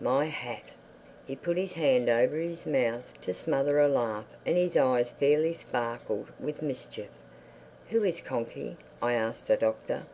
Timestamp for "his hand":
1.56-2.08